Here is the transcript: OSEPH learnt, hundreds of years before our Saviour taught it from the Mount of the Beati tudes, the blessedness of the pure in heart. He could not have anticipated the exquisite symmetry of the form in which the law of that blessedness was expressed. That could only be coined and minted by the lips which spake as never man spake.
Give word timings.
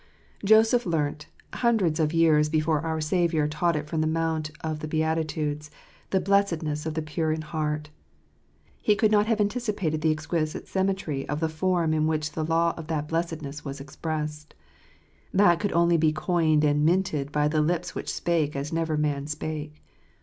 OSEPH 0.43 0.87
learnt, 0.87 1.27
hundreds 1.53 1.99
of 1.99 2.11
years 2.11 2.49
before 2.49 2.81
our 2.81 2.99
Saviour 2.99 3.47
taught 3.47 3.75
it 3.75 3.85
from 3.85 4.01
the 4.01 4.07
Mount 4.07 4.49
of 4.63 4.79
the 4.79 4.87
Beati 4.87 5.23
tudes, 5.23 5.69
the 6.09 6.19
blessedness 6.19 6.87
of 6.87 6.95
the 6.95 7.03
pure 7.03 7.31
in 7.31 7.43
heart. 7.43 7.91
He 8.81 8.95
could 8.95 9.11
not 9.11 9.27
have 9.27 9.39
anticipated 9.39 10.01
the 10.01 10.09
exquisite 10.11 10.67
symmetry 10.67 11.29
of 11.29 11.39
the 11.39 11.49
form 11.49 11.93
in 11.93 12.07
which 12.07 12.31
the 12.31 12.43
law 12.43 12.73
of 12.77 12.87
that 12.87 13.07
blessedness 13.07 13.63
was 13.63 13.79
expressed. 13.79 14.55
That 15.31 15.59
could 15.59 15.71
only 15.71 15.97
be 15.97 16.11
coined 16.11 16.63
and 16.63 16.83
minted 16.83 17.31
by 17.31 17.47
the 17.47 17.61
lips 17.61 17.93
which 17.93 18.11
spake 18.11 18.55
as 18.55 18.73
never 18.73 18.97
man 18.97 19.27
spake. 19.27 19.83